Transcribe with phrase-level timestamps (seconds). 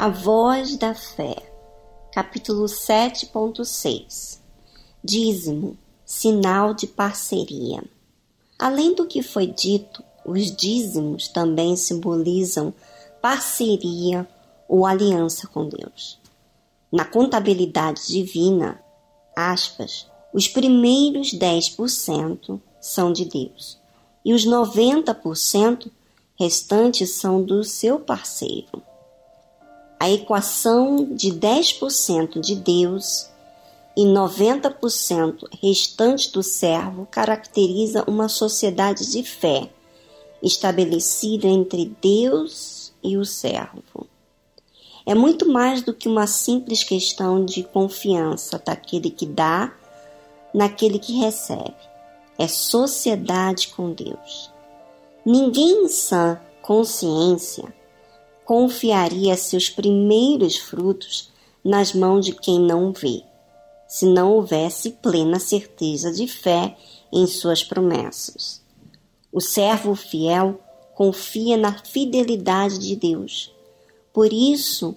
[0.00, 1.34] A voz da fé,
[2.12, 4.38] capítulo 7.6
[5.02, 7.82] Dízimo, sinal de parceria.
[8.56, 12.72] Além do que foi dito, os dízimos também simbolizam
[13.20, 14.24] parceria
[14.68, 16.20] ou aliança com Deus.
[16.92, 18.80] Na contabilidade divina,
[19.34, 23.76] aspas, os primeiros 10% são de Deus
[24.24, 25.90] e os 90%
[26.38, 28.86] restantes são do seu parceiro.
[30.00, 33.28] A equação de 10% de Deus
[33.96, 39.68] e 90% restante do servo caracteriza uma sociedade de fé
[40.40, 44.06] estabelecida entre Deus e o servo.
[45.04, 49.72] É muito mais do que uma simples questão de confiança daquele que dá
[50.54, 51.74] naquele que recebe.
[52.38, 54.50] É sociedade com Deus.
[55.26, 57.74] Ninguém em sã consciência
[58.48, 61.28] confiaria seus primeiros frutos
[61.62, 63.22] nas mãos de quem não vê,
[63.86, 66.74] se não houvesse plena certeza de fé
[67.12, 68.62] em suas promessas.
[69.30, 70.58] O servo fiel
[70.94, 73.54] confia na fidelidade de Deus.
[74.14, 74.96] Por isso,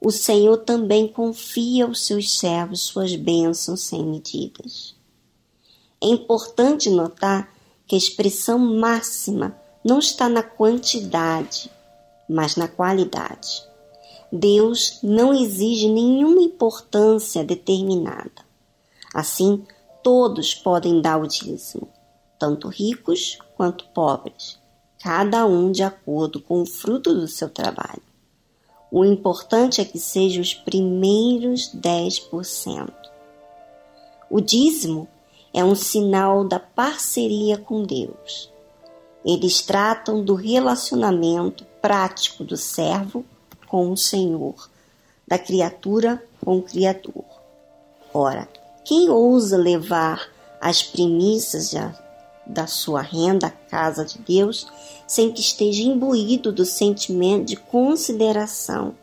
[0.00, 4.94] o Senhor também confia aos seus servos suas bênçãos sem medidas.
[6.00, 7.52] É importante notar
[7.84, 11.68] que a expressão máxima não está na quantidade,
[12.28, 13.64] mas na qualidade.
[14.30, 18.44] Deus não exige nenhuma importância determinada.
[19.14, 19.64] Assim,
[20.02, 21.88] todos podem dar o dízimo,
[22.38, 24.58] tanto ricos quanto pobres,
[25.02, 28.02] cada um de acordo com o fruto do seu trabalho.
[28.90, 32.92] O importante é que sejam os primeiros 10%.
[34.30, 35.08] O dízimo
[35.52, 38.50] é um sinal da parceria com Deus.
[39.26, 43.24] Eles tratam do relacionamento prático do servo
[43.66, 44.70] com o Senhor,
[45.26, 47.24] da criatura com o Criador.
[48.14, 48.48] Ora,
[48.84, 50.30] quem ousa levar
[50.60, 51.74] as primícias
[52.46, 54.68] da sua renda à casa de Deus
[55.08, 58.94] sem que esteja imbuído do sentimento de consideração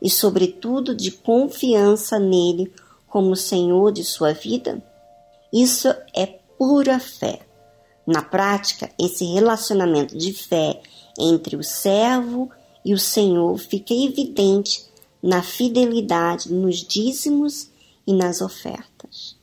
[0.00, 2.72] e, sobretudo, de confiança nele
[3.06, 4.82] como Senhor de sua vida?
[5.52, 6.26] Isso é
[6.56, 7.47] pura fé.
[8.08, 10.80] Na prática, esse relacionamento de fé
[11.18, 12.50] entre o servo
[12.82, 14.82] e o Senhor fica evidente
[15.22, 17.68] na fidelidade nos dízimos
[18.06, 19.36] e nas ofertas.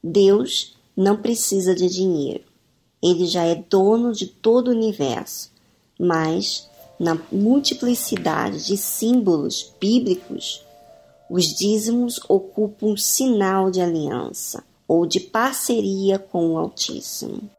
[0.00, 2.44] Deus não precisa de dinheiro.
[3.02, 5.50] Ele já é dono de todo o universo,
[5.98, 10.64] mas na multiplicidade de símbolos bíblicos,
[11.28, 17.50] os dízimos ocupam um sinal de aliança ou de parceria com o Altíssimo.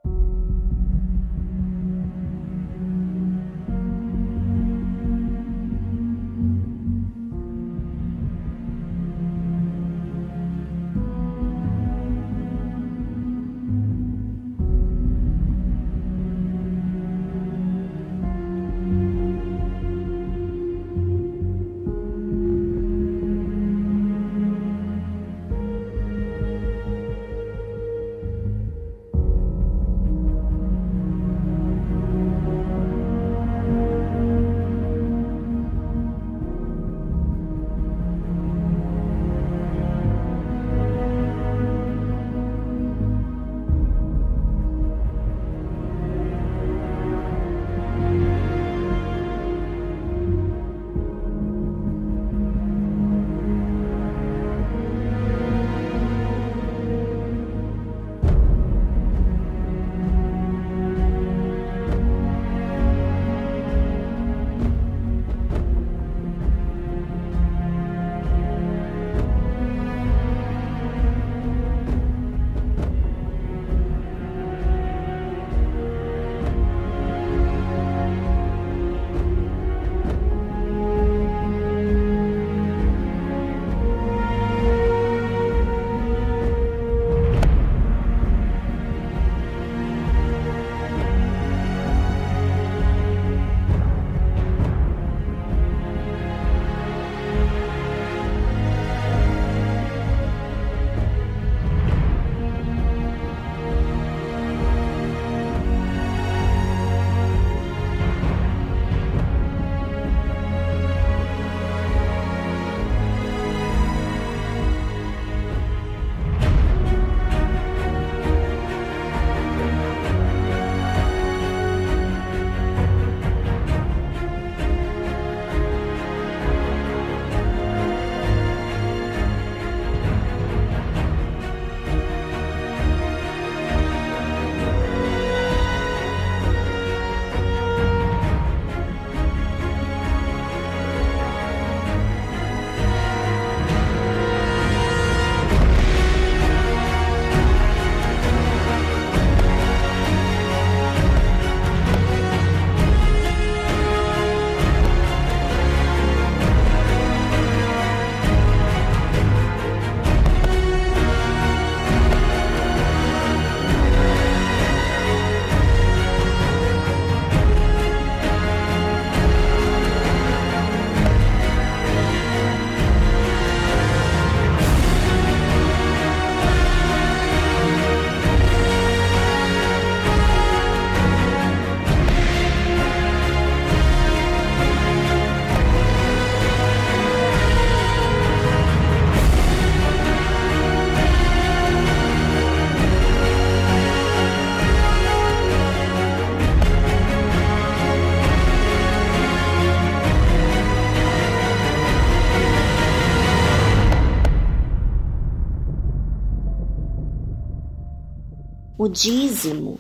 [208.84, 209.80] O dízimo,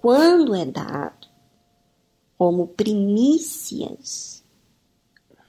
[0.00, 1.26] quando é dado
[2.38, 4.44] como primícias,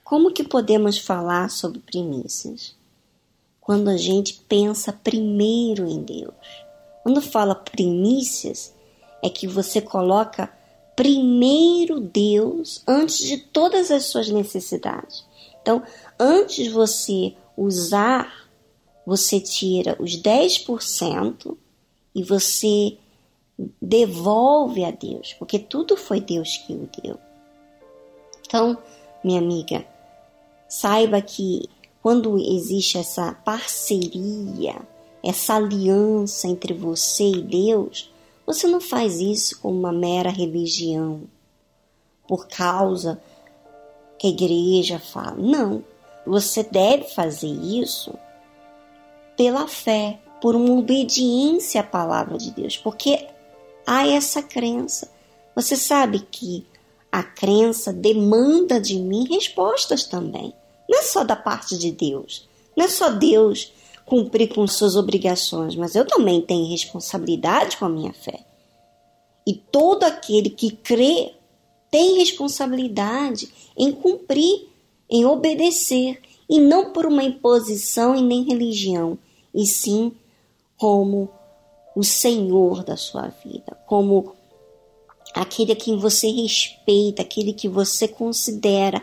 [0.02, 2.74] como que podemos falar sobre primícias?
[3.60, 6.34] Quando a gente pensa primeiro em Deus.
[7.04, 8.74] Quando fala primícias,
[9.22, 10.52] é que você coloca
[10.96, 15.24] primeiro Deus antes de todas as suas necessidades.
[15.62, 15.80] Então,
[16.18, 18.50] antes de você usar,
[19.06, 21.56] você tira os 10%
[22.16, 22.96] e você
[23.80, 27.18] devolve a Deus, porque tudo foi Deus que o deu.
[28.46, 28.78] Então,
[29.22, 29.86] minha amiga,
[30.66, 31.68] saiba que
[32.02, 34.76] quando existe essa parceria,
[35.22, 38.10] essa aliança entre você e Deus,
[38.46, 41.24] você não faz isso com uma mera religião,
[42.26, 43.20] por causa
[44.18, 45.36] que a igreja fala.
[45.36, 45.84] Não,
[46.24, 48.14] você deve fazer isso
[49.36, 53.26] pela fé, por uma obediência à palavra de Deus, porque
[53.84, 55.10] há essa crença.
[55.56, 56.64] Você sabe que
[57.10, 60.54] a crença demanda de mim respostas também.
[60.88, 62.48] Não é só da parte de Deus.
[62.76, 63.72] Não é só Deus
[64.04, 68.46] cumprir com suas obrigações, mas eu também tenho responsabilidade com a minha fé.
[69.44, 71.32] E todo aquele que crê
[71.90, 74.68] tem responsabilidade em cumprir,
[75.10, 79.18] em obedecer, e não por uma imposição e nem religião,
[79.52, 80.12] e sim
[80.78, 81.30] como
[81.94, 84.34] o Senhor da sua vida, como
[85.34, 89.02] aquele a quem você respeita, aquele que você considera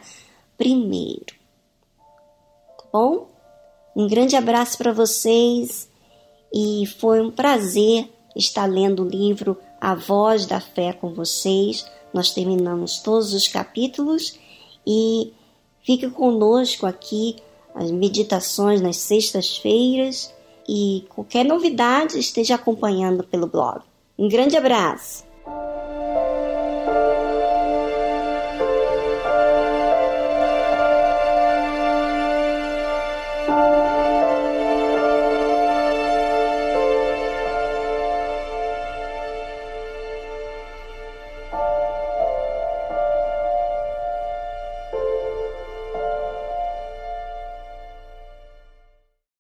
[0.58, 1.34] primeiro.
[2.78, 3.28] Tá bom?
[3.96, 5.90] Um grande abraço para vocês
[6.54, 11.86] e foi um prazer estar lendo o livro A Voz da Fé com vocês.
[12.14, 14.38] Nós terminamos todos os capítulos
[14.86, 15.34] e
[15.82, 17.38] fique conosco aqui
[17.74, 20.32] as meditações nas sextas-feiras
[20.68, 23.82] e qualquer novidade esteja acompanhando pelo blog.
[24.18, 25.24] Um grande abraço!